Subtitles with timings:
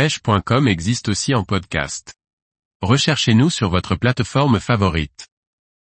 [0.00, 2.14] pêche.com existe aussi en podcast.
[2.80, 5.28] Recherchez-nous sur votre plateforme favorite.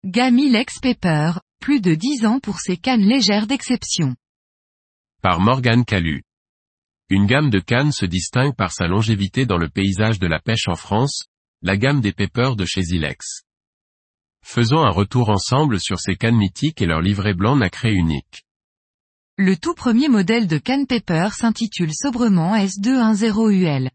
[0.04, 4.14] Gamilex Pepper, plus de 10 ans pour ses cannes légères d'exception.
[5.22, 6.22] Par Morgane Calu.
[7.08, 10.68] Une gamme de cannes se distingue par sa longévité dans le paysage de la pêche
[10.68, 11.24] en France,
[11.62, 13.44] la gamme des Peppers de chez Ilex.
[14.44, 18.43] Faisons un retour ensemble sur ces cannes mythiques et leur livret blanc nacré unique.
[19.36, 23.90] Le tout premier modèle de canne Pepper s'intitule sobrement S210UL.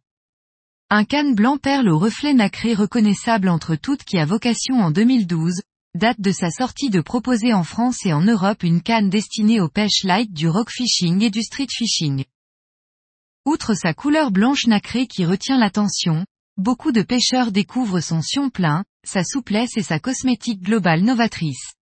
[0.90, 5.62] Un canne blanc perle au reflet nacré reconnaissable entre toutes qui a vocation en 2012,
[5.96, 9.70] date de sa sortie de proposer en France et en Europe une canne destinée aux
[9.70, 12.26] pêches light du rock fishing et du street fishing.
[13.46, 16.26] Outre sa couleur blanche nacrée qui retient l'attention,
[16.58, 21.76] beaucoup de pêcheurs découvrent son sion plein, sa souplesse et sa cosmétique globale novatrice.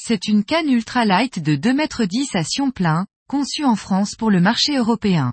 [0.00, 4.14] C'est une canne ultra light de 2 m 10 à sion plein, conçue en France
[4.16, 5.32] pour le marché européen.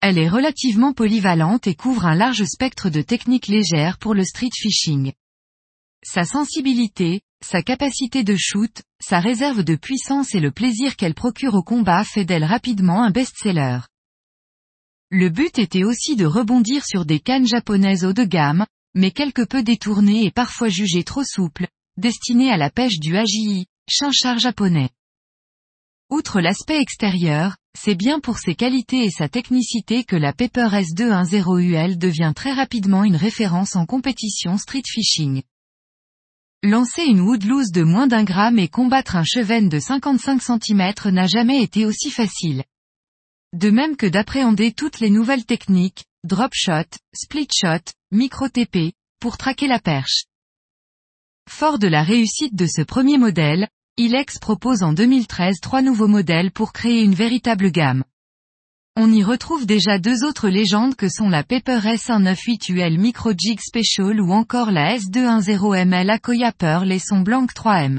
[0.00, 4.50] Elle est relativement polyvalente et couvre un large spectre de techniques légères pour le street
[4.54, 5.12] fishing.
[6.04, 11.54] Sa sensibilité, sa capacité de shoot, sa réserve de puissance et le plaisir qu'elle procure
[11.54, 13.80] au combat fait d'elle rapidement un best-seller.
[15.10, 19.42] Le but était aussi de rebondir sur des cannes japonaises haut de gamme, mais quelque
[19.42, 21.66] peu détournées et parfois jugées trop souples,
[21.98, 24.90] destinées à la pêche du AJI, chinchard japonais.
[26.10, 31.98] Outre l'aspect extérieur, c'est bien pour ses qualités et sa technicité que la Pepper S210UL
[31.98, 35.42] devient très rapidement une référence en compétition street fishing.
[36.62, 41.26] Lancer une woodlouse de moins d'un gramme et combattre un cheven de 55 cm n'a
[41.26, 42.64] jamais été aussi facile.
[43.52, 49.36] De même que d'appréhender toutes les nouvelles techniques, drop shot, split shot, micro TP, pour
[49.36, 50.24] traquer la perche.
[51.48, 56.52] Fort de la réussite de ce premier modèle, Ilex propose en 2013 trois nouveaux modèles
[56.52, 58.04] pour créer une véritable gamme.
[58.96, 64.20] On y retrouve déjà deux autres légendes que sont la Pepper S198UL Micro Jig Special
[64.20, 67.98] ou encore la S210ML Akoya Pearl et son Blanc 3M.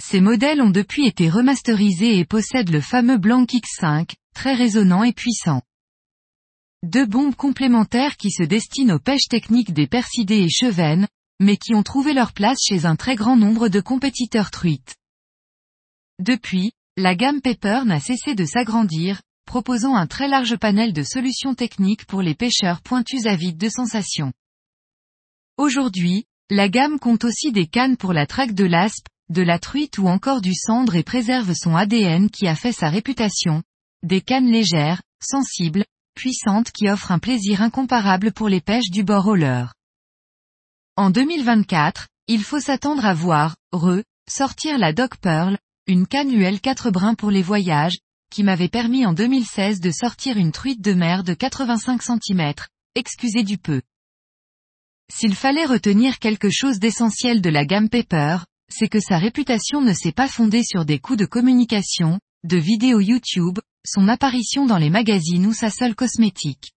[0.00, 5.12] Ces modèles ont depuis été remasterisés et possèdent le fameux Blanc X5, très résonnant et
[5.12, 5.62] puissant.
[6.84, 11.08] Deux bombes complémentaires qui se destinent aux pêches techniques des persidés et chevennes,
[11.42, 14.94] mais qui ont trouvé leur place chez un très grand nombre de compétiteurs truites.
[16.20, 21.56] Depuis, la gamme Pepper n'a cessé de s'agrandir, proposant un très large panel de solutions
[21.56, 24.32] techniques pour les pêcheurs pointus avides de sensations.
[25.56, 29.98] Aujourd'hui, la gamme compte aussi des cannes pour la traque de l'aspe, de la truite
[29.98, 33.64] ou encore du cendre et préserve son ADN qui a fait sa réputation,
[34.04, 39.26] des cannes légères, sensibles, puissantes qui offrent un plaisir incomparable pour les pêches du bord
[39.26, 39.72] au leurre.
[40.98, 46.60] En 2024, il faut s'attendre à voir, re, sortir la Dog Pearl, une canne UL
[46.60, 47.96] 4 brins pour les voyages,
[48.30, 52.52] qui m'avait permis en 2016 de sortir une truite de mer de 85 cm,
[52.94, 53.80] excusez du peu.
[55.10, 59.94] S'il fallait retenir quelque chose d'essentiel de la gamme Pepper, c'est que sa réputation ne
[59.94, 64.90] s'est pas fondée sur des coups de communication, de vidéos YouTube, son apparition dans les
[64.90, 66.74] magazines ou sa seule cosmétique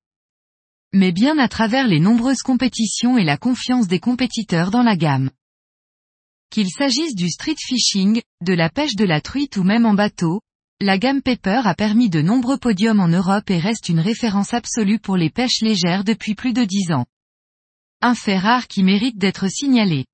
[0.95, 5.29] mais bien à travers les nombreuses compétitions et la confiance des compétiteurs dans la gamme.
[6.49, 10.39] Qu'il s'agisse du street fishing, de la pêche de la truite ou même en bateau,
[10.79, 14.99] la gamme Pepper a permis de nombreux podiums en Europe et reste une référence absolue
[14.99, 17.05] pour les pêches légères depuis plus de dix ans.
[18.01, 20.05] Un fait rare qui mérite d'être signalé.